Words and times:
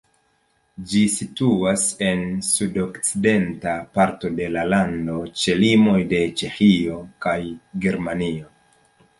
Ĝi 0.91 1.01
situas 1.15 1.83
en 2.05 2.23
sudokcidenta 2.47 3.75
parto 3.99 4.33
de 4.39 4.49
la 4.55 4.63
lando 4.75 5.21
ĉe 5.43 5.57
limoj 5.61 5.99
de 6.15 6.23
Ĉeĥio 6.41 6.99
kaj 7.27 7.39
Germanio. 7.87 8.51